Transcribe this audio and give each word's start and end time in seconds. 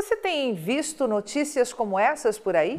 Você 0.00 0.14
tem 0.14 0.54
visto 0.54 1.08
notícias 1.08 1.72
como 1.72 1.98
essas 1.98 2.38
por 2.38 2.54
aí? 2.54 2.78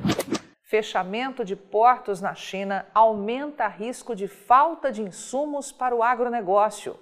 Fechamento 0.63 1.43
de 1.43 1.53
portos 1.53 2.21
na 2.21 2.33
China 2.33 2.87
aumenta 2.93 3.67
risco 3.67 4.15
de 4.15 4.25
falta 4.25 4.89
de 4.89 5.01
insumos 5.01 5.69
para 5.69 5.93
o 5.93 6.01
agronegócio. 6.01 6.97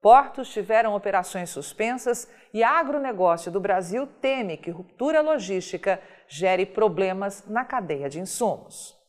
Portos 0.00 0.52
tiveram 0.52 0.92
operações 0.92 1.50
suspensas 1.50 2.28
e 2.52 2.64
agronegócio 2.64 3.52
do 3.52 3.60
Brasil 3.60 4.08
teme 4.20 4.56
que 4.56 4.72
ruptura 4.72 5.20
logística 5.20 6.02
gere 6.26 6.66
problemas 6.66 7.46
na 7.46 7.64
cadeia 7.64 8.08
de 8.08 8.18
insumos. 8.18 8.99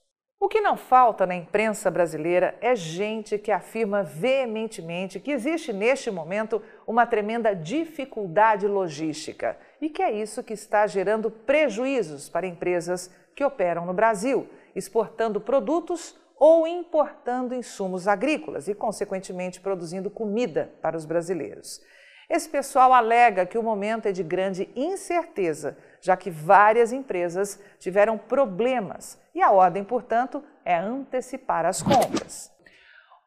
O 0.44 0.50
que 0.50 0.60
não 0.60 0.76
falta 0.76 1.28
na 1.28 1.36
imprensa 1.36 1.92
brasileira 1.92 2.58
é 2.62 2.76
gente 2.76 3.38
que 3.38 3.52
afirma 3.52 4.02
veementemente 4.02 5.20
que 5.20 5.30
existe 5.30 5.72
neste 5.72 6.10
momento 6.10 6.64
uma 6.88 7.06
tremenda 7.06 7.56
dificuldade 7.56 8.66
logística 8.66 9.56
e 9.80 9.88
que 9.88 10.02
é 10.02 10.12
isso 10.12 10.42
que 10.42 10.54
está 10.54 10.88
gerando 10.88 11.30
prejuízos 11.30 12.28
para 12.28 12.48
empresas 12.48 13.12
que 13.36 13.44
operam 13.44 13.86
no 13.86 13.94
Brasil, 13.94 14.50
exportando 14.76 15.40
produtos 15.40 16.20
ou 16.40 16.66
importando 16.66 17.54
insumos 17.54 18.08
agrícolas 18.08 18.68
e, 18.68 18.74
consequentemente, 18.74 19.62
produzindo 19.62 20.10
comida 20.10 20.74
para 20.82 20.98
os 20.98 21.06
brasileiros. 21.06 21.84
Esse 22.32 22.48
pessoal 22.48 22.94
alega 22.94 23.46
que 23.46 23.58
o 23.58 23.64
momento 23.64 24.06
é 24.06 24.14
de 24.14 24.24
grande 24.24 24.70
incerteza, 24.74 25.78
já 26.00 26.16
que 26.16 26.32
várias 26.32 26.94
empresas 26.94 27.62
tiveram 27.78 28.18
problemas 28.18 29.20
e 29.36 29.42
a 29.42 29.52
ordem, 29.52 29.84
portanto, 29.84 30.42
é 30.64 30.74
antecipar 30.74 31.66
as 31.66 31.84
compras. 31.84 32.50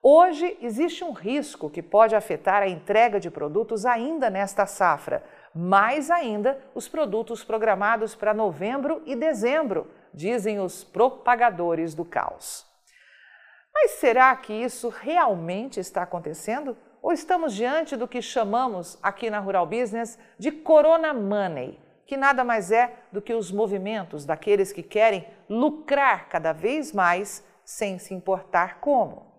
Hoje 0.03 0.57
existe 0.63 1.05
um 1.05 1.13
risco 1.13 1.69
que 1.69 1.83
pode 1.83 2.17
afetar 2.17 2.63
a 2.63 2.67
entrega 2.67 3.21
de 3.21 3.31
produtos 3.31 3.85
ainda 3.85 4.31
nesta 4.31 4.65
safra, 4.65 5.23
mais 5.55 6.11
ainda 6.11 6.59
os 6.75 6.89
produtos 6.89 7.45
programados 7.45 8.15
para 8.15 8.33
novembro 8.33 9.03
e 9.05 9.15
dezembro, 9.15 9.87
dizem 10.15 10.61
os 10.61 10.83
propagadores 10.83 11.95
do 11.95 12.07
caos. 12.07 12.65
Mas 13.75 13.91
será 13.93 14.35
que 14.35 14.55
isso 14.55 14.89
realmente 14.89 15.79
está 15.79 16.05
acontecendo? 16.05 16.75
Ou 17.05 17.13
estamos 17.13 17.53
diante 17.53 17.99
do 17.99 18.09
que 18.09 18.23
chamamos 18.23 18.99
aqui 19.03 19.29
na 19.29 19.39
Rural 19.39 19.67
Business 19.67 20.19
de 20.39 20.51
Corona 20.51 21.13
Money, 21.13 21.79
que 22.07 22.17
nada 22.17 22.43
mais 22.43 22.73
é 22.73 22.95
do 23.13 23.21
que 23.21 23.35
os 23.35 23.53
movimentos 23.53 24.25
daqueles 24.25 24.73
que 24.73 24.83
querem 24.83 25.29
lucrar 25.47 26.31
cada 26.31 26.55
vez 26.55 26.95
mais 26.95 27.45
sem 27.63 27.99
se 27.99 28.15
importar 28.15 28.81
como? 28.81 29.31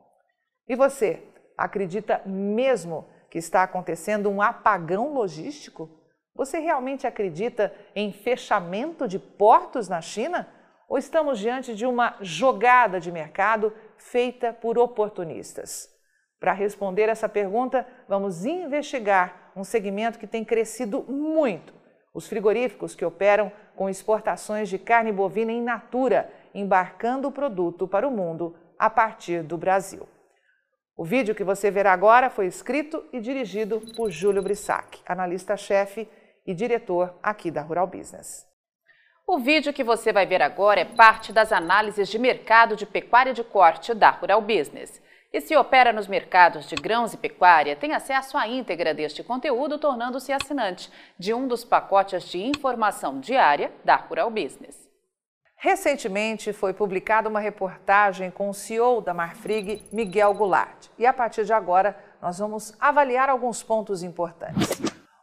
E 0.70 0.76
você, 0.76 1.24
acredita 1.58 2.22
mesmo 2.24 3.10
que 3.32 3.40
está 3.40 3.64
acontecendo 3.64 4.30
um 4.30 4.44
apagão 4.44 5.12
logístico? 5.12 5.90
Você 6.36 6.60
realmente 6.60 7.08
acredita 7.08 7.74
em 7.96 8.14
fechamento 8.14 9.08
de 9.08 9.18
portos 9.18 9.90
na 9.90 10.02
China? 10.02 10.48
Ou 10.88 11.00
estamos 11.00 11.40
diante 11.40 11.74
de 11.74 11.88
uma 11.88 12.16
jogada 12.22 13.00
de 13.00 13.12
mercado 13.12 13.74
feita 13.98 14.54
por 14.54 14.78
oportunistas? 14.78 15.95
Para 16.46 16.54
responder 16.54 17.10
essa 17.10 17.28
pergunta, 17.28 17.88
vamos 18.08 18.46
investigar 18.46 19.52
um 19.56 19.64
segmento 19.64 20.20
que 20.20 20.28
tem 20.28 20.46
crescido 20.46 21.02
muito: 21.02 21.74
os 22.14 22.28
frigoríficos 22.28 22.94
que 22.94 23.04
operam 23.04 23.52
com 23.76 23.90
exportações 23.90 24.70
de 24.70 24.78
carne 24.78 25.12
bovina 25.12 25.52
em 25.52 25.60
natura, 25.60 26.32
embarcando 26.54 27.28
o 27.28 27.32
produto 27.32 27.88
para 27.88 28.08
o 28.08 28.12
mundo 28.12 28.56
a 28.78 28.92
partir 28.92 29.42
do 29.42 29.58
Brasil. 29.58 30.08
O 30.96 31.04
vídeo 31.04 31.34
que 31.34 31.44
você 31.44 31.72
verá 31.72 31.92
agora 31.92 32.30
foi 32.30 32.46
escrito 32.46 33.04
e 33.12 33.20
dirigido 33.20 33.82
por 33.98 34.12
Júlio 34.12 34.44
Brissac, 34.44 35.00
analista-chefe 35.04 36.08
e 36.46 36.54
diretor 36.54 37.16
aqui 37.24 37.50
da 37.50 37.64
Rural 37.64 37.88
Business. 37.88 38.46
O 39.28 39.40
vídeo 39.40 39.74
que 39.74 39.84
você 39.84 40.14
vai 40.14 40.28
ver 40.28 40.44
agora 40.44 40.80
é 40.80 40.86
parte 40.86 41.34
das 41.34 41.52
análises 41.52 42.08
de 42.08 42.20
mercado 42.20 42.76
de 42.76 42.86
pecuária 42.86 43.34
de 43.34 43.44
corte 43.44 43.96
da 43.96 44.12
Rural 44.12 44.42
Business. 44.42 45.04
E 45.36 45.42
se 45.42 45.54
opera 45.54 45.92
nos 45.92 46.08
mercados 46.08 46.66
de 46.66 46.76
grãos 46.76 47.14
e 47.14 47.18
pecuária, 47.18 47.76
tem 47.76 47.94
acesso 47.94 48.38
à 48.38 48.48
íntegra 48.48 48.94
deste 48.94 49.22
conteúdo, 49.22 49.78
tornando-se 49.78 50.32
assinante 50.32 50.90
de 51.20 51.34
um 51.34 51.46
dos 51.46 51.66
pacotes 51.66 52.24
de 52.24 52.42
informação 52.42 53.20
diária 53.20 53.70
da 53.84 53.98
Rural 53.98 54.32
Business. 54.32 54.90
Recentemente 55.58 56.54
foi 56.54 56.72
publicada 56.72 57.28
uma 57.28 57.42
reportagem 57.42 58.32
com 58.32 58.50
o 58.50 58.54
CEO 58.54 59.02
da 59.02 59.14
Marfrig, 59.14 59.84
Miguel 59.92 60.34
Goulart. 60.34 60.88
E 60.98 61.06
a 61.06 61.12
partir 61.12 61.44
de 61.44 61.52
agora, 61.52 62.02
nós 62.22 62.40
vamos 62.40 62.74
avaliar 62.80 63.30
alguns 63.30 63.62
pontos 63.62 64.04
importantes. 64.04 64.70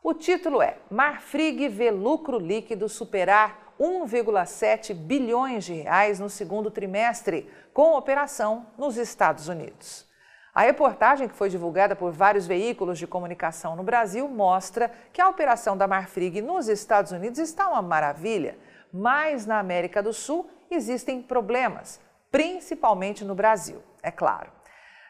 O 0.05 0.13
título 0.13 0.61
é 0.61 0.77
Marfrig 0.91 1.69
vê 1.69 1.91
lucro 1.91 2.39
líquido 2.39 2.87
superar 2.87 3.62
1,7 3.83 4.95
bilhões 4.95 5.65
de 5.65 5.75
reais 5.75 6.21
no 6.21 6.31
segundo 6.31 6.71
trimestre, 6.71 7.51
com 7.75 7.97
operação 7.97 8.69
nos 8.79 8.97
Estados 8.97 9.49
Unidos. 9.49 10.07
A 10.55 10.61
reportagem, 10.61 11.27
que 11.27 11.35
foi 11.35 11.49
divulgada 11.49 11.97
por 11.97 12.13
vários 12.13 12.47
veículos 12.47 12.97
de 12.97 13.09
comunicação 13.09 13.75
no 13.75 13.83
Brasil, 13.83 14.29
mostra 14.29 14.93
que 15.13 15.21
a 15.21 15.29
operação 15.29 15.77
da 15.77 15.89
Marfrig 15.89 16.41
nos 16.41 16.69
Estados 16.69 17.11
Unidos 17.11 17.41
está 17.41 17.69
uma 17.69 17.83
maravilha, 17.83 18.57
mas 18.93 19.47
na 19.47 19.59
América 19.59 20.01
do 20.01 20.13
Sul 20.13 20.49
existem 20.71 21.21
problemas, 21.21 22.01
principalmente 22.31 23.25
no 23.25 23.35
Brasil, 23.35 23.83
é 24.01 24.13
claro. 24.13 24.62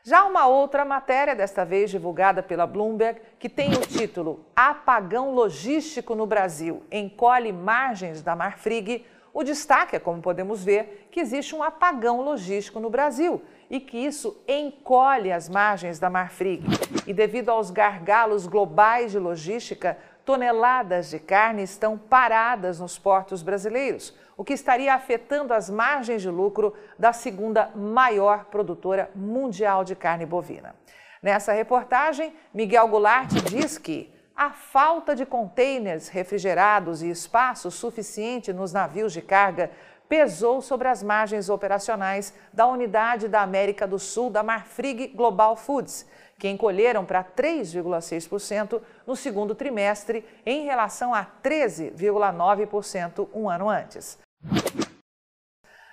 Já 0.05 0.25
uma 0.25 0.49
outra 0.49 0.85
matéria, 0.85 1.33
desta 1.33 1.65
vez 1.65 1.89
divulgada 1.89 2.43
pela 2.43 2.67
Bloomberg, 2.67 3.21
que 3.39 3.49
tem 3.49 3.73
o 3.73 3.87
título 3.87 4.45
Apagão 4.55 5.33
Logístico 5.33 6.17
no 6.17 6.27
Brasil 6.27 6.83
encolhe 6.91 7.53
margens 7.53 8.21
da 8.21 8.35
Marfrig, 8.35 9.07
o 9.33 9.45
destaque 9.45 9.95
é, 9.95 10.01
como 10.01 10.21
podemos 10.21 10.65
ver, 10.65 11.09
que 11.11 11.21
existe 11.21 11.55
um 11.55 11.63
apagão 11.63 12.21
logístico 12.21 12.81
no 12.81 12.91
Brasil 12.91 13.41
e 13.71 13.79
que 13.79 13.97
isso 13.97 14.37
encolhe 14.47 15.33
as 15.33 15.49
margens 15.49 16.01
da 16.01 16.11
Marfrig. 16.11 16.65
E 17.07 17.15
devido 17.15 17.49
aos 17.49 17.71
gargalos 17.71 18.47
globais 18.47 19.13
de 19.13 19.19
logística, 19.21 19.97
toneladas 20.25 21.11
de 21.11 21.19
carne 21.19 21.63
estão 21.63 21.97
paradas 21.99 22.81
nos 22.81 22.99
portos 22.99 23.43
brasileiros, 23.43 24.15
o 24.37 24.45
que 24.45 24.53
estaria 24.53 24.95
afetando 24.95 25.55
as 25.55 25.69
margens 25.71 26.23
de 26.23 26.29
lucro 26.29 26.75
da 26.99 27.13
segunda 27.13 27.71
maior 27.75 28.47
produtora 28.47 29.11
mundial 29.15 29.85
de 29.85 29.95
carne 29.95 30.27
bovina. 30.27 30.75
Nessa 31.23 31.53
reportagem, 31.53 32.35
Miguel 32.53 32.89
Goulart 32.89 33.31
diz 33.49 33.79
que 33.79 34.12
a 34.37 34.51
falta 34.51 35.15
de 35.15 35.25
contêineres 35.27 36.09
refrigerados 36.09 37.03
e 37.03 37.11
espaço 37.11 37.71
suficiente 37.71 38.53
nos 38.53 38.73
navios 38.73 39.13
de 39.13 39.23
carga 39.23 39.71
pesou 40.09 40.61
sobre 40.61 40.89
as 40.89 41.03
margens 41.03 41.49
operacionais 41.49 42.35
da 42.53 42.67
unidade 42.67 43.29
da 43.29 43.41
América 43.41 43.87
do 43.87 43.99
Sul 43.99 44.29
da 44.29 44.43
Marfrig 44.43 45.09
Global 45.09 45.57
Foods, 45.57 46.07
que 46.39 46.49
encolheram 46.49 47.05
para 47.05 47.25
3,6% 47.25 48.83
no 49.07 49.17
segundo 49.17 49.55
trimestre, 49.55 50.25
em 50.45 50.65
relação 50.65 51.15
a 51.15 51.25
13,9% 51.43 53.29
um 53.33 53.49
ano 53.49 53.71
antes. 53.71 54.19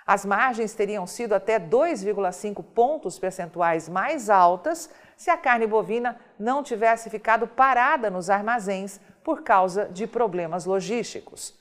As 0.05 0.25
margens 0.25 0.73
teriam 0.73 1.05
sido 1.05 1.33
até 1.33 1.59
2,5 1.59 2.63
pontos 2.63 3.19
percentuais 3.19 3.87
mais 3.87 4.27
altas 4.27 4.89
se 5.19 5.29
a 5.29 5.35
carne 5.35 5.67
bovina 5.67 6.17
não 6.39 6.63
tivesse 6.63 7.09
ficado 7.09 7.45
parada 7.45 8.09
nos 8.09 8.29
armazéns 8.29 9.01
por 9.21 9.43
causa 9.43 9.83
de 9.89 10.07
problemas 10.07 10.63
logísticos. 10.63 11.59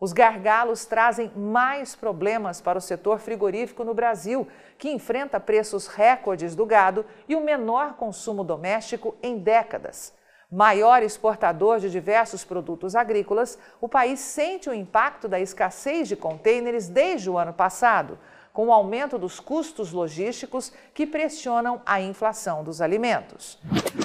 Os 0.00 0.14
gargalos 0.14 0.86
trazem 0.86 1.30
mais 1.36 1.94
problemas 1.94 2.62
para 2.62 2.78
o 2.78 2.80
setor 2.80 3.18
frigorífico 3.18 3.84
no 3.84 3.92
Brasil, 3.92 4.48
que 4.78 4.90
enfrenta 4.90 5.38
preços 5.38 5.86
recordes 5.86 6.56
do 6.56 6.64
gado 6.64 7.04
e 7.28 7.36
o 7.36 7.44
menor 7.44 7.96
consumo 7.96 8.42
doméstico 8.42 9.14
em 9.22 9.38
décadas. 9.38 10.14
Maior 10.50 11.02
exportador 11.02 11.78
de 11.78 11.90
diversos 11.90 12.42
produtos 12.42 12.96
agrícolas, 12.96 13.58
o 13.82 13.88
país 13.88 14.18
sente 14.18 14.70
o 14.70 14.74
impacto 14.74 15.28
da 15.28 15.38
escassez 15.38 16.08
de 16.08 16.16
contêineres 16.16 16.88
desde 16.88 17.28
o 17.28 17.36
ano 17.36 17.52
passado, 17.52 18.18
com 18.54 18.68
o 18.68 18.72
aumento 18.72 19.18
dos 19.18 19.40
custos 19.40 19.90
logísticos 19.90 20.72
que 20.94 21.04
pressionam 21.04 21.82
a 21.84 22.00
inflação 22.00 22.62
dos 22.62 22.80
alimentos. 22.80 23.58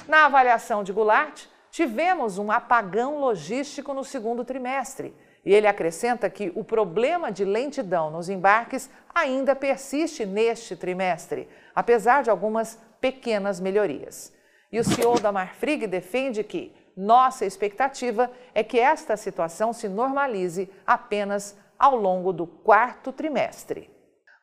Na 0.07 0.25
avaliação 0.25 0.84
de 0.84 0.92
Goulart, 0.92 1.46
tivemos 1.69 2.40
um 2.40 2.51
apagão 2.51 3.19
logístico 3.19 3.94
no 3.94 4.04
segundo 4.04 4.44
trimestre 4.44 5.13
e 5.46 5.54
ele 5.54 5.68
acrescenta 5.68 6.31
que 6.31 6.51
o 6.56 6.63
problema 6.63 7.31
de 7.31 7.46
lentidão 7.46 8.10
nos 8.10 8.28
embarques 8.28 8.90
ainda 9.13 9.56
persiste 9.56 10.25
neste 10.25 10.75
trimestre, 10.75 11.48
apesar 11.75 12.24
de 12.24 12.31
algumas 12.31 12.80
pequenas 13.00 13.60
melhorias. 13.60 14.34
E 14.72 14.80
o 14.80 14.84
CEO 14.84 15.19
da 15.19 15.31
Marfrig 15.31 15.86
defende 15.86 16.44
que 16.44 16.74
nossa 16.98 17.46
expectativa 17.46 18.31
é 18.56 18.63
que 18.63 18.80
esta 18.80 19.16
situação 19.16 19.74
se 19.74 19.88
normalize 19.88 20.68
apenas 20.88 21.56
ao 21.78 21.96
longo 21.96 22.34
do 22.34 22.48
quarto 22.48 23.12
trimestre. 23.12 23.99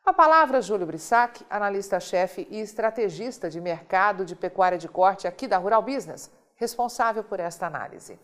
A 0.07 0.13
palavra 0.13 0.61
Júlio 0.61 0.87
Brissac, 0.87 1.45
analista-chefe 1.49 2.47
e 2.49 2.61
estrategista 2.61 3.49
de 3.49 3.59
mercado 3.59 4.23
de 4.23 4.37
pecuária 4.37 4.77
de 4.77 4.87
corte 4.87 5.27
aqui 5.27 5.49
da 5.49 5.57
Rural 5.57 5.81
Business. 5.81 6.31
responsável 6.55 7.25
por 7.25 7.41
esta 7.41 7.67
análise. 7.67 8.17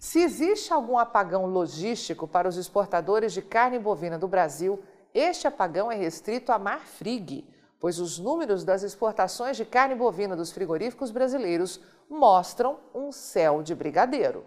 Se 0.00 0.22
existe 0.22 0.72
algum 0.72 0.98
apagão 0.98 1.44
logístico 1.44 2.26
para 2.26 2.48
os 2.48 2.56
exportadores 2.56 3.34
de 3.34 3.42
carne 3.42 3.78
bovina 3.78 4.18
do 4.18 4.26
Brasil, 4.26 4.82
este 5.12 5.46
apagão 5.46 5.92
é 5.92 5.94
restrito 5.94 6.50
a 6.50 6.58
Marfrig, 6.58 7.46
pois 7.78 7.98
os 7.98 8.18
números 8.18 8.64
das 8.64 8.82
exportações 8.82 9.58
de 9.58 9.66
carne 9.66 9.94
bovina 9.94 10.34
dos 10.34 10.50
frigoríficos 10.50 11.10
brasileiros 11.10 11.78
mostram 12.08 12.78
um 12.94 13.12
céu 13.12 13.62
de 13.62 13.74
brigadeiro. 13.74 14.46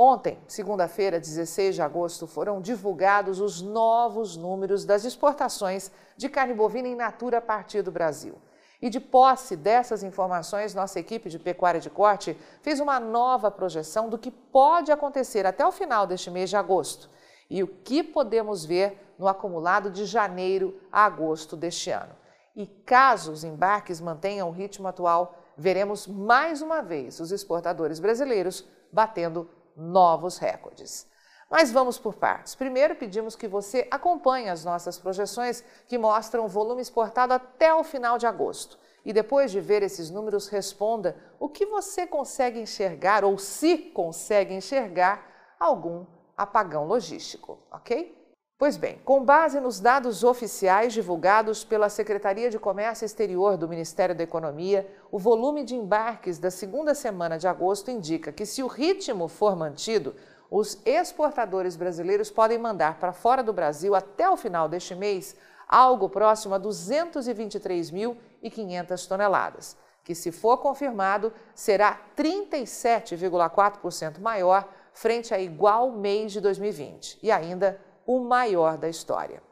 Ontem, 0.00 0.38
segunda-feira, 0.46 1.18
16 1.18 1.74
de 1.74 1.82
agosto, 1.82 2.24
foram 2.24 2.60
divulgados 2.60 3.40
os 3.40 3.60
novos 3.60 4.36
números 4.36 4.84
das 4.84 5.04
exportações 5.04 5.90
de 6.16 6.28
carne 6.28 6.54
bovina 6.54 6.86
in 6.86 6.94
natura 6.94 7.38
a 7.38 7.40
partir 7.40 7.82
do 7.82 7.90
Brasil. 7.90 8.36
E 8.80 8.88
de 8.88 9.00
posse 9.00 9.56
dessas 9.56 10.04
informações, 10.04 10.72
nossa 10.72 11.00
equipe 11.00 11.28
de 11.28 11.36
pecuária 11.36 11.80
de 11.80 11.90
corte 11.90 12.38
fez 12.62 12.78
uma 12.78 13.00
nova 13.00 13.50
projeção 13.50 14.08
do 14.08 14.16
que 14.16 14.30
pode 14.30 14.92
acontecer 14.92 15.44
até 15.44 15.66
o 15.66 15.72
final 15.72 16.06
deste 16.06 16.30
mês 16.30 16.48
de 16.48 16.56
agosto 16.56 17.10
e 17.50 17.60
o 17.64 17.66
que 17.66 18.04
podemos 18.04 18.64
ver 18.64 19.16
no 19.18 19.26
acumulado 19.26 19.90
de 19.90 20.04
janeiro 20.04 20.80
a 20.92 21.06
agosto 21.06 21.56
deste 21.56 21.90
ano. 21.90 22.14
E 22.54 22.68
caso 22.68 23.32
os 23.32 23.42
embarques 23.42 24.00
mantenham 24.00 24.48
o 24.48 24.52
ritmo 24.52 24.86
atual, 24.86 25.34
veremos 25.56 26.06
mais 26.06 26.62
uma 26.62 26.82
vez 26.82 27.18
os 27.18 27.32
exportadores 27.32 27.98
brasileiros 27.98 28.64
batendo 28.92 29.50
novos 29.78 30.38
recordes. 30.38 31.06
Mas 31.50 31.72
vamos 31.72 31.98
por 31.98 32.14
partes. 32.14 32.54
Primeiro, 32.54 32.96
pedimos 32.96 33.34
que 33.34 33.48
você 33.48 33.88
acompanhe 33.90 34.50
as 34.50 34.64
nossas 34.64 34.98
projeções 34.98 35.64
que 35.86 35.96
mostram 35.96 36.44
o 36.44 36.48
volume 36.48 36.82
exportado 36.82 37.32
até 37.32 37.72
o 37.72 37.84
final 37.84 38.18
de 38.18 38.26
agosto. 38.26 38.78
E 39.04 39.12
depois 39.12 39.50
de 39.50 39.60
ver 39.60 39.82
esses 39.82 40.10
números, 40.10 40.48
responda 40.48 41.16
o 41.38 41.48
que 41.48 41.64
você 41.64 42.06
consegue 42.06 42.60
enxergar 42.60 43.24
ou 43.24 43.38
se 43.38 43.78
consegue 43.78 44.52
enxergar 44.52 45.56
algum 45.58 46.04
apagão 46.36 46.84
logístico, 46.84 47.58
ok? 47.70 48.17
Pois 48.58 48.76
bem, 48.76 49.00
com 49.04 49.24
base 49.24 49.60
nos 49.60 49.78
dados 49.78 50.24
oficiais 50.24 50.92
divulgados 50.92 51.62
pela 51.62 51.88
Secretaria 51.88 52.50
de 52.50 52.58
Comércio 52.58 53.04
Exterior 53.04 53.56
do 53.56 53.68
Ministério 53.68 54.16
da 54.16 54.24
Economia, 54.24 54.84
o 55.12 55.18
volume 55.18 55.62
de 55.62 55.76
embarques 55.76 56.40
da 56.40 56.50
segunda 56.50 56.92
semana 56.92 57.38
de 57.38 57.46
agosto 57.46 57.88
indica 57.88 58.32
que, 58.32 58.44
se 58.44 58.60
o 58.60 58.66
ritmo 58.66 59.28
for 59.28 59.54
mantido, 59.54 60.16
os 60.50 60.80
exportadores 60.84 61.76
brasileiros 61.76 62.32
podem 62.32 62.58
mandar 62.58 62.98
para 62.98 63.12
fora 63.12 63.44
do 63.44 63.52
Brasil 63.52 63.94
até 63.94 64.28
o 64.28 64.36
final 64.36 64.68
deste 64.68 64.92
mês 64.92 65.36
algo 65.68 66.08
próximo 66.08 66.56
a 66.56 66.58
223.500 66.58 69.06
toneladas, 69.06 69.76
que, 70.02 70.16
se 70.16 70.32
for 70.32 70.58
confirmado, 70.58 71.32
será 71.54 72.00
37,4% 72.16 74.18
maior 74.18 74.68
frente 74.92 75.32
a 75.32 75.38
igual 75.38 75.92
mês 75.92 76.32
de 76.32 76.40
2020 76.40 77.20
e 77.22 77.30
ainda 77.30 77.86
o 78.08 78.18
maior 78.20 78.76
da 78.78 78.88
história. 78.88 79.42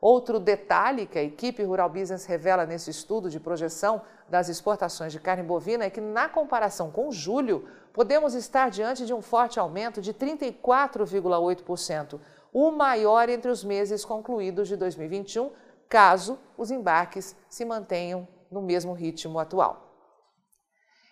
Outro 0.00 0.40
detalhe 0.40 1.04
que 1.04 1.18
a 1.18 1.22
equipe 1.22 1.62
Rural 1.62 1.90
Business 1.90 2.24
revela 2.24 2.64
nesse 2.64 2.90
estudo 2.90 3.28
de 3.28 3.38
projeção 3.38 4.00
das 4.26 4.48
exportações 4.48 5.12
de 5.12 5.20
carne 5.20 5.42
bovina 5.42 5.84
é 5.84 5.90
que, 5.90 6.00
na 6.00 6.26
comparação 6.26 6.90
com 6.90 7.12
julho, 7.12 7.68
podemos 7.92 8.32
estar 8.34 8.70
diante 8.70 9.04
de 9.04 9.12
um 9.12 9.20
forte 9.20 9.60
aumento 9.60 10.00
de 10.00 10.14
34,8%, 10.14 12.18
o 12.54 12.70
maior 12.70 13.28
entre 13.28 13.50
os 13.50 13.62
meses 13.62 14.02
concluídos 14.02 14.66
de 14.66 14.76
2021, 14.76 15.50
caso 15.86 16.38
os 16.56 16.70
embarques 16.70 17.36
se 17.50 17.66
mantenham 17.66 18.26
no 18.50 18.62
mesmo 18.62 18.94
ritmo 18.94 19.38
atual. 19.38 19.85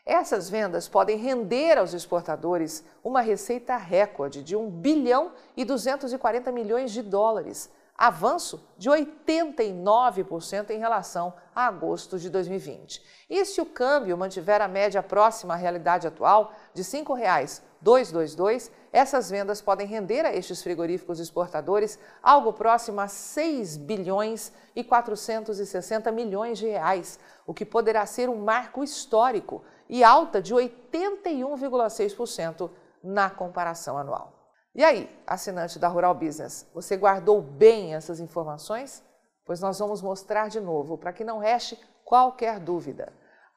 Essas 0.06 0.50
vendas 0.50 0.86
podem 0.86 1.16
render 1.16 1.78
aos 1.78 1.94
exportadores 1.94 2.84
uma 3.02 3.22
receita 3.22 3.74
recorde 3.76 4.42
de 4.42 4.54
1 4.54 4.68
bilhão 4.68 5.32
e 5.56 5.64
240 5.64 6.52
milhões 6.52 6.92
de 6.92 7.00
dólares, 7.00 7.70
avanço 7.96 8.68
de 8.76 8.90
89% 8.90 10.70
em 10.70 10.78
relação 10.78 11.32
a 11.54 11.66
agosto 11.66 12.18
de 12.18 12.28
2020. 12.28 13.02
E 13.30 13.46
se 13.46 13.62
o 13.62 13.66
câmbio 13.66 14.18
mantiver 14.18 14.60
a 14.60 14.68
média 14.68 15.02
próxima 15.02 15.54
à 15.54 15.56
realidade 15.56 16.06
atual, 16.06 16.52
de 16.74 16.82
R$ 16.82 16.88
5,222, 16.88 18.70
essas 18.92 19.30
vendas 19.30 19.62
podem 19.62 19.86
render 19.86 20.26
a 20.26 20.34
estes 20.34 20.62
frigoríficos 20.62 21.18
exportadores 21.18 21.98
algo 22.22 22.52
próximo 22.52 23.00
a 23.00 23.08
6 23.08 23.78
bilhões 23.78 24.52
e 24.76 24.84
460 24.84 26.12
milhões 26.12 26.58
de 26.58 26.66
reais, 26.66 27.18
o 27.46 27.54
que 27.54 27.64
poderá 27.64 28.04
ser 28.04 28.28
um 28.28 28.44
marco 28.44 28.84
histórico 28.84 29.64
e 29.88 30.04
alta 30.04 30.42
de 30.42 30.54
81,6% 30.54 32.70
na 33.02 33.30
comparação 33.30 33.98
anual. 33.98 34.32
E 34.74 34.82
aí, 34.82 35.08
assinante 35.26 35.78
da 35.78 35.88
Rural 35.88 36.14
Business, 36.14 36.66
você 36.74 36.96
guardou 36.96 37.40
bem 37.40 37.94
essas 37.94 38.18
informações? 38.18 39.04
Pois 39.44 39.60
nós 39.60 39.78
vamos 39.78 40.02
mostrar 40.02 40.48
de 40.48 40.60
novo 40.60 40.98
para 40.98 41.12
que 41.12 41.22
não 41.22 41.38
reste 41.38 41.78
qualquer 42.04 42.58
dúvida. 42.58 43.12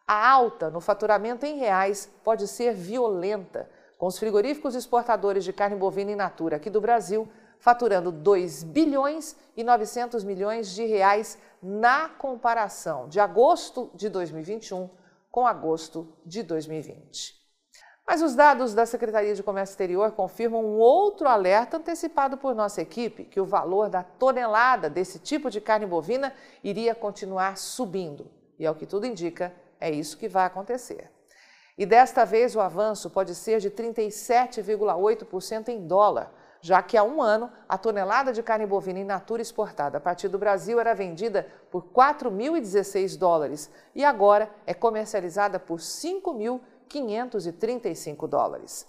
A 0.05 0.29
alta 0.29 0.69
no 0.69 0.79
faturamento 0.79 1.43
em 1.45 1.57
reais 1.57 2.11
pode 2.23 2.47
ser 2.47 2.73
violenta, 2.73 3.69
com 3.97 4.05
os 4.05 4.19
frigoríficos 4.19 4.75
exportadores 4.75 5.43
de 5.43 5.51
carne 5.51 5.75
bovina 5.75 6.11
in 6.11 6.15
natura 6.15 6.57
aqui 6.57 6.69
do 6.69 6.79
Brasil 6.79 7.27
faturando 7.59 8.11
2 8.11 8.63
bilhões 8.63 9.35
e 9.55 9.63
900 9.63 10.23
milhões 10.23 10.69
de 10.69 10.85
reais 10.85 11.37
na 11.61 12.09
comparação 12.09 13.07
de 13.07 13.19
agosto 13.19 13.89
de 13.95 14.09
2021 14.09 14.89
com 15.37 15.45
agosto 15.45 16.11
de 16.25 16.41
2020. 16.41 17.35
Mas 18.07 18.23
os 18.23 18.33
dados 18.33 18.73
da 18.73 18.87
Secretaria 18.87 19.35
de 19.35 19.43
Comércio 19.43 19.73
Exterior 19.73 20.11
confirmam 20.13 20.65
um 20.65 20.79
outro 20.79 21.27
alerta 21.27 21.77
antecipado 21.77 22.39
por 22.39 22.55
nossa 22.55 22.81
equipe, 22.81 23.23
que 23.23 23.39
o 23.39 23.45
valor 23.45 23.87
da 23.87 24.01
tonelada 24.01 24.89
desse 24.89 25.19
tipo 25.19 25.51
de 25.51 25.61
carne 25.61 25.85
bovina 25.85 26.33
iria 26.63 26.95
continuar 26.95 27.55
subindo. 27.55 28.31
E 28.57 28.65
ao 28.65 28.73
que 28.73 28.87
tudo 28.87 29.05
indica, 29.05 29.53
é 29.79 29.91
isso 29.91 30.17
que 30.17 30.27
vai 30.27 30.47
acontecer. 30.47 31.11
E 31.77 31.85
desta 31.85 32.25
vez 32.25 32.55
o 32.55 32.59
avanço 32.59 33.07
pode 33.07 33.35
ser 33.35 33.59
de 33.59 33.69
37,8% 33.69 35.67
em 35.67 35.85
dólar, 35.85 36.33
já 36.61 36.81
que 36.81 36.97
há 36.97 37.03
um 37.03 37.21
ano 37.21 37.51
a 37.67 37.77
tonelada 37.77 38.31
de 38.33 38.41
carne 38.43 38.65
bovina 38.65 38.99
in 38.99 39.03
natura 39.03 39.41
exportada 39.41 39.97
a 39.97 40.01
partir 40.01 40.27
do 40.27 40.39
Brasil 40.39 40.79
era 40.79 40.95
vendida 40.95 41.47
por 41.71 41.85
4.016 41.91 43.17
dólares 43.17 43.71
e 43.95 44.05
agora 44.05 44.49
é 44.65 44.73
comercializada 44.73 45.59
por 45.59 45.79
5.535 45.79 48.27
dólares. 48.27 48.87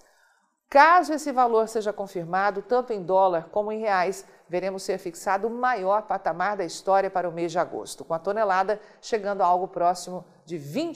Caso 0.69 1.13
esse 1.13 1.31
valor 1.31 1.67
seja 1.67 1.91
confirmado, 1.91 2.61
tanto 2.61 2.93
em 2.93 3.01
dólar 3.01 3.49
como 3.49 3.71
em 3.71 3.79
reais, 3.79 4.23
veremos 4.47 4.83
ser 4.83 4.99
fixado 4.99 5.47
o 5.47 5.49
maior 5.49 6.03
patamar 6.03 6.57
da 6.57 6.63
história 6.63 7.09
para 7.09 7.27
o 7.27 7.31
mês 7.31 7.51
de 7.51 7.57
agosto, 7.57 8.05
com 8.05 8.13
a 8.13 8.19
tonelada 8.19 8.79
chegando 9.01 9.41
a 9.41 9.47
algo 9.47 9.67
próximo 9.67 10.23
de 10.45 10.57
R$ 10.57 10.93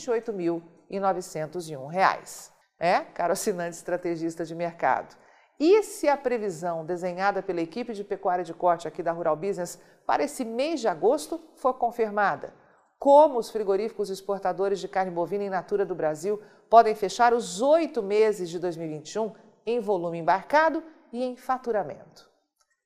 28.901. 0.91 2.51
É, 2.79 2.99
caro 2.99 3.33
assinante 3.33 3.75
estrategista 3.75 4.45
de 4.45 4.53
mercado. 4.53 5.15
E 5.59 5.83
se 5.83 6.09
a 6.09 6.17
previsão 6.17 6.85
desenhada 6.85 7.41
pela 7.41 7.61
equipe 7.61 7.93
de 7.93 8.03
pecuária 8.03 8.43
de 8.43 8.53
corte 8.53 8.87
aqui 8.87 9.03
da 9.03 9.11
Rural 9.11 9.35
Business 9.35 9.79
para 10.05 10.23
esse 10.23 10.43
mês 10.43 10.81
de 10.81 10.87
agosto 10.87 11.39
for 11.55 11.75
confirmada? 11.75 12.53
Como 12.97 13.37
os 13.37 13.51
frigoríficos 13.51 14.09
exportadores 14.09 14.79
de 14.79 14.87
carne 14.87 15.11
bovina 15.11 15.43
in 15.43 15.49
natura 15.49 15.85
do 15.85 15.93
Brasil 15.93 16.41
podem 16.69 16.95
fechar 16.95 17.33
os 17.33 17.61
oito 17.61 18.01
meses 18.01 18.49
de 18.49 18.57
2021 18.57 19.33
em 19.65 19.79
volume 19.79 20.19
embarcado 20.19 20.83
e 21.11 21.23
em 21.23 21.35
faturamento? 21.35 22.31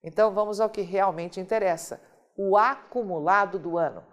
Então 0.03 0.33
vamos 0.33 0.59
ao 0.59 0.69
que 0.69 0.81
realmente 0.81 1.39
interessa: 1.39 2.01
o 2.35 2.57
acumulado 2.57 3.57
do 3.57 3.77
ano. 3.77 4.03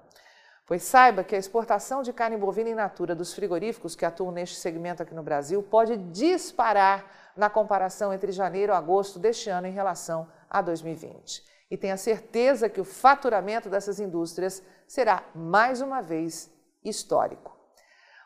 Pois 0.67 0.83
saiba 0.83 1.25
que 1.25 1.35
a 1.35 1.39
exportação 1.39 2.03
de 2.03 2.13
carne 2.13 2.37
bovina 2.37 2.71
in 2.71 2.75
natura 2.75 3.15
dos 3.15 3.35
frigoríficos 3.35 3.95
que 3.95 4.05
atuam 4.05 4.31
neste 4.31 4.57
segmento 4.57 5.03
aqui 5.03 5.15
no 5.15 5.23
Brasil 5.23 5.63
pode 5.63 5.97
disparar 5.97 7.24
na 7.37 7.51
comparação 7.51 8.13
entre 8.13 8.33
janeiro 8.33 8.73
e 8.73 8.77
agosto 8.77 9.19
deste 9.19 9.51
ano 9.51 9.67
em 9.67 9.73
relação 9.73 10.29
a 10.49 10.61
2020. 10.63 11.43
E 11.71 11.77
tenha 11.77 11.97
certeza 11.97 12.69
que 12.69 12.81
o 12.81 12.85
faturamento 12.85 13.69
dessas 13.69 13.99
indústrias 13.99 14.63
será 14.87 15.25
mais 15.35 15.81
uma 15.81 16.01
vez 16.01 16.53
histórico. 16.85 17.55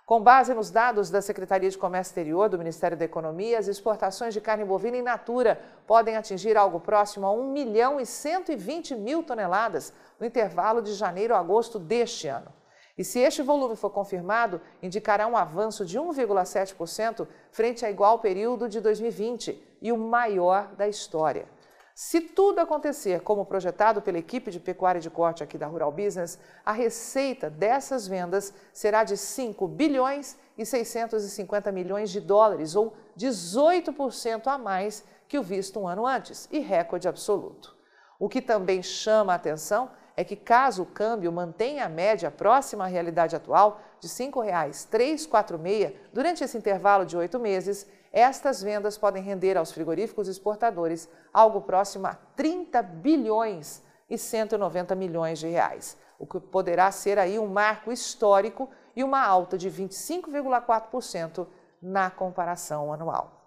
Com 0.05 0.23
base 0.23 0.55
nos 0.55 0.71
dados 0.71 1.11
da 1.11 1.21
Secretaria 1.21 1.69
de 1.69 1.77
Comércio 1.77 2.13
Exterior 2.13 2.49
do 2.49 2.57
Ministério 2.57 2.97
da 2.97 3.05
Economia, 3.05 3.59
as 3.59 3.69
exportações 3.69 4.33
de 4.33 4.41
carne 4.41 4.65
bovina 4.65 4.97
in 4.97 5.03
natura 5.03 5.61
podem 5.87 6.17
atingir 6.17 6.57
algo 6.57 6.81
próximo 6.81 7.27
a 7.27 7.31
1 7.31 7.53
milhão 7.53 8.01
e 8.01 8.07
120 8.07 8.95
mil 8.95 9.23
toneladas 9.23 9.93
no 10.19 10.27
intervalo 10.27 10.81
de 10.81 10.95
janeiro 10.95 11.35
a 11.35 11.39
agosto 11.39 11.79
deste 11.79 12.27
ano. 12.27 12.51
E 12.99 13.05
se 13.05 13.21
este 13.21 13.43
volume 13.43 13.77
for 13.77 13.91
confirmado, 13.91 14.61
indicará 14.83 15.25
um 15.29 15.37
avanço 15.37 15.87
de 15.87 16.01
1,7% 16.01 17.29
frente 17.53 17.87
a 17.87 17.91
igual 17.91 18.19
período 18.19 18.69
de 18.69 18.81
2020 18.81 19.79
e 19.81 19.93
o 19.93 19.97
maior 19.97 20.75
da 20.75 20.89
história. 20.89 21.47
Se 21.95 22.21
tudo 22.21 22.61
acontecer 22.61 23.21
como 23.23 23.47
projetado 23.47 24.03
pela 24.03 24.19
equipe 24.19 24.51
de 24.51 24.59
pecuária 24.59 25.01
de 25.01 25.11
corte 25.11 25.43
aqui 25.45 25.57
da 25.57 25.67
Rural 25.67 25.93
Business, 25.93 26.39
a 26.65 26.73
receita 26.73 27.49
dessas 27.49 28.07
vendas 28.07 28.53
será 28.73 29.05
de 29.05 29.17
5 29.17 29.67
bilhões 29.69 30.37
e 30.57 30.67
650 30.67 31.71
milhões 31.71 32.11
de 32.11 32.21
dólares, 32.21 32.75
ou 32.75 32.95
18% 33.17 34.47
a 34.47 34.59
mais 34.59 35.05
que 35.29 35.39
o 35.39 35.43
visto 35.43 35.79
um 35.79 35.87
ano 35.87 36.07
antes, 36.07 36.49
e 36.51 36.59
recorde 36.59 37.09
absoluto. 37.09 37.77
O 38.19 38.29
que 38.29 38.43
também 38.43 38.83
chama 38.83 39.33
a 39.33 39.37
atenção 39.37 39.91
é 40.19 40.25
que, 40.25 40.35
caso 40.35 40.83
o 40.83 40.87
câmbio 40.87 41.31
mantenha 41.31 41.85
a 41.85 41.89
média 41.89 42.29
próxima 42.29 42.83
à 42.83 42.87
realidade 42.89 43.37
atual 43.37 43.81
de 44.01 44.09
R$ 44.09 44.15
5,346 44.15 45.93
durante 46.13 46.43
esse 46.43 46.59
intervalo 46.59 47.07
de 47.07 47.17
oito 47.17 47.39
meses, 47.39 47.87
estas 48.13 48.61
vendas 48.61 48.99
podem 48.99 49.23
render 49.23 49.57
aos 49.57 49.71
frigoríficos 49.71 50.27
exportadores 50.27 51.09
algo 51.33 51.61
próximo 51.61 52.09
a 52.09 52.15
30 52.35 52.83
bilhões 52.83 53.81
e 54.11 54.19
190 54.19 54.93
milhões 54.97 55.39
de 55.39 55.47
reais, 55.47 55.97
o 56.19 56.27
que 56.27 56.41
poderá 56.41 56.91
ser 56.91 57.17
aí 57.17 57.39
um 57.39 57.47
marco 57.47 57.93
histórico 57.93 58.69
e 58.97 59.05
uma 59.05 59.25
alta 59.25 59.57
de 59.57 59.71
25,4% 59.71 61.47
na 61.81 62.11
comparação 62.11 62.93
anual. 62.93 63.39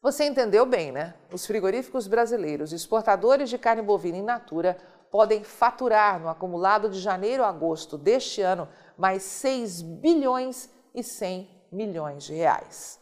Você 0.00 0.24
entendeu 0.24 0.64
bem, 0.66 0.92
né? 0.92 1.14
Os 1.32 1.46
frigoríficos 1.46 2.06
brasileiros 2.06 2.72
exportadores 2.72 3.48
de 3.48 3.56
carne 3.56 3.80
bovina 3.80 4.18
in 4.18 4.22
natura 4.22 4.76
podem 5.14 5.44
faturar 5.44 6.18
no 6.18 6.28
acumulado 6.28 6.90
de 6.90 6.98
janeiro 6.98 7.44
a 7.44 7.48
agosto 7.48 7.96
deste 7.96 8.42
ano 8.42 8.68
mais 8.98 9.22
6 9.22 9.80
bilhões 9.80 10.68
e 10.92 11.04
100 11.04 11.68
milhões 11.70 12.24
de 12.24 12.34
reais. 12.34 12.98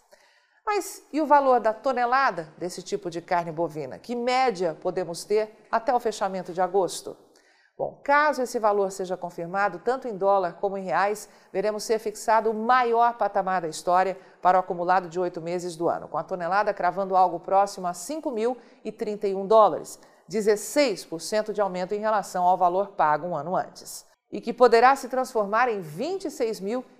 Mas 0.66 1.02
e 1.10 1.22
o 1.22 1.26
valor 1.26 1.58
da 1.58 1.72
tonelada 1.72 2.52
desse 2.58 2.82
tipo 2.82 3.08
de 3.08 3.22
carne 3.22 3.50
bovina? 3.50 3.98
Que 3.98 4.14
média 4.14 4.76
podemos 4.78 5.24
ter 5.24 5.66
até 5.70 5.94
o 5.94 5.98
fechamento 5.98 6.52
de 6.52 6.60
agosto? 6.60 7.16
Bom, 7.78 7.98
caso 8.04 8.42
esse 8.42 8.58
valor 8.58 8.92
seja 8.92 9.16
confirmado, 9.16 9.78
tanto 9.78 10.06
em 10.06 10.14
dólar 10.14 10.58
como 10.60 10.76
em 10.76 10.84
reais, 10.84 11.30
veremos 11.50 11.82
ser 11.82 11.98
fixado 11.98 12.50
o 12.50 12.54
maior 12.54 13.16
patamar 13.16 13.62
da 13.62 13.68
história 13.68 14.18
para 14.42 14.58
o 14.58 14.60
acumulado 14.60 15.08
de 15.08 15.18
oito 15.18 15.40
meses 15.40 15.76
do 15.76 15.88
ano, 15.88 16.08
com 16.08 16.18
a 16.18 16.22
tonelada 16.22 16.74
cravando 16.74 17.16
algo 17.16 17.40
próximo 17.40 17.86
a 17.86 17.92
5.031 17.92 19.46
dólares, 19.46 19.98
16% 20.38 21.52
de 21.52 21.60
aumento 21.60 21.94
em 21.94 22.00
relação 22.00 22.44
ao 22.44 22.56
valor 22.56 22.92
pago 22.92 23.26
um 23.26 23.36
ano 23.36 23.56
antes 23.56 24.06
e 24.32 24.40
que 24.40 24.52
poderá 24.52 24.96
se 24.96 25.08
transformar 25.08 25.68
em 25.68 25.82
R$ 25.82 26.18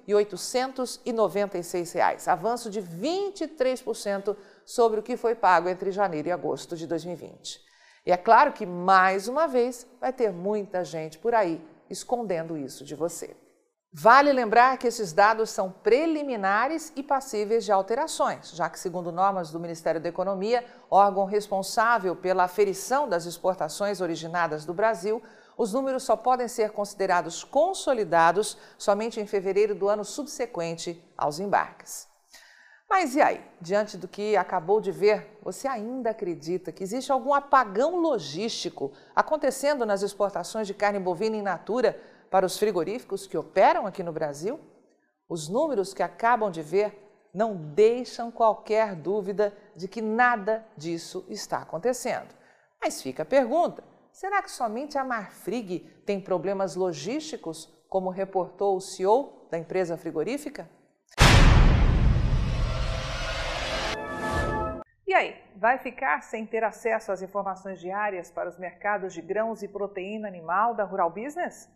26.896, 0.06 2.28
avanço 2.28 2.68
de 2.68 2.82
23% 2.82 4.36
sobre 4.66 5.00
o 5.00 5.02
que 5.02 5.16
foi 5.16 5.34
pago 5.34 5.66
entre 5.68 5.90
janeiro 5.90 6.28
e 6.28 6.32
agosto 6.32 6.76
de 6.76 6.86
2020. 6.86 7.58
E 8.04 8.12
é 8.12 8.18
claro 8.18 8.52
que, 8.52 8.66
mais 8.66 9.28
uma 9.28 9.48
vez, 9.48 9.86
vai 9.98 10.12
ter 10.12 10.30
muita 10.30 10.84
gente 10.84 11.18
por 11.18 11.34
aí 11.34 11.58
escondendo 11.88 12.58
isso 12.58 12.84
de 12.84 12.94
você. 12.94 13.34
Vale 13.94 14.32
lembrar 14.32 14.78
que 14.78 14.86
esses 14.86 15.12
dados 15.12 15.50
são 15.50 15.70
preliminares 15.70 16.90
e 16.96 17.02
passíveis 17.02 17.62
de 17.62 17.70
alterações, 17.70 18.50
já 18.52 18.70
que, 18.70 18.80
segundo 18.80 19.12
normas 19.12 19.50
do 19.50 19.60
Ministério 19.60 20.00
da 20.00 20.08
Economia, 20.08 20.64
órgão 20.90 21.26
responsável 21.26 22.16
pela 22.16 22.44
aferição 22.44 23.06
das 23.06 23.26
exportações 23.26 24.00
originadas 24.00 24.64
do 24.64 24.72
Brasil, 24.72 25.22
os 25.58 25.74
números 25.74 26.04
só 26.04 26.16
podem 26.16 26.48
ser 26.48 26.70
considerados 26.70 27.44
consolidados 27.44 28.56
somente 28.78 29.20
em 29.20 29.26
fevereiro 29.26 29.74
do 29.74 29.90
ano 29.90 30.06
subsequente 30.06 30.98
aos 31.14 31.38
embarques. 31.38 32.08
Mas 32.88 33.14
e 33.14 33.20
aí? 33.20 33.44
Diante 33.60 33.98
do 33.98 34.08
que 34.08 34.36
acabou 34.36 34.80
de 34.80 34.90
ver, 34.90 35.38
você 35.42 35.68
ainda 35.68 36.10
acredita 36.10 36.72
que 36.72 36.82
existe 36.82 37.12
algum 37.12 37.34
apagão 37.34 37.96
logístico 37.96 38.92
acontecendo 39.14 39.84
nas 39.84 40.00
exportações 40.00 40.66
de 40.66 40.72
carne 40.72 40.98
bovina 40.98 41.36
in 41.36 41.42
natura 41.42 42.00
para 42.32 42.46
os 42.46 42.58
frigoríficos 42.58 43.26
que 43.26 43.36
operam 43.36 43.86
aqui 43.86 44.02
no 44.02 44.10
Brasil? 44.10 44.58
Os 45.28 45.50
números 45.50 45.92
que 45.92 46.02
acabam 46.02 46.50
de 46.50 46.62
ver 46.62 46.98
não 47.32 47.54
deixam 47.54 48.30
qualquer 48.32 48.94
dúvida 48.96 49.54
de 49.76 49.86
que 49.86 50.00
nada 50.00 50.66
disso 50.74 51.26
está 51.28 51.58
acontecendo. 51.58 52.34
Mas 52.80 53.02
fica 53.02 53.22
a 53.22 53.26
pergunta: 53.26 53.84
Será 54.10 54.42
que 54.42 54.50
somente 54.50 54.96
a 54.96 55.04
Marfrig 55.04 55.80
tem 56.06 56.18
problemas 56.18 56.74
logísticos, 56.74 57.70
como 57.86 58.08
reportou 58.08 58.76
o 58.76 58.80
CEO 58.80 59.46
da 59.50 59.58
empresa 59.58 59.98
frigorífica? 59.98 60.66
E 65.06 65.12
aí, 65.12 65.36
vai 65.54 65.76
ficar 65.76 66.22
sem 66.22 66.46
ter 66.46 66.64
acesso 66.64 67.12
às 67.12 67.20
informações 67.20 67.78
diárias 67.78 68.30
para 68.30 68.48
os 68.48 68.58
mercados 68.58 69.12
de 69.12 69.20
grãos 69.20 69.62
e 69.62 69.68
proteína 69.68 70.26
animal 70.26 70.74
da 70.74 70.84
Rural 70.84 71.10
Business? 71.10 71.68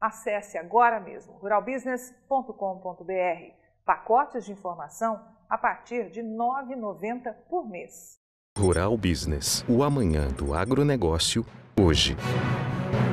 Acesse 0.00 0.58
agora 0.58 1.00
mesmo 1.00 1.34
ruralbusiness.com.br. 1.34 3.54
Pacotes 3.84 4.44
de 4.44 4.52
informação 4.52 5.20
a 5.48 5.58
partir 5.58 6.10
de 6.10 6.20
R$ 6.20 6.26
9,90 6.26 7.34
por 7.48 7.68
mês. 7.68 8.18
Rural 8.56 8.96
Business, 8.96 9.64
o 9.68 9.82
amanhã 9.82 10.28
do 10.28 10.54
agronegócio, 10.54 11.44
hoje. 11.80 12.16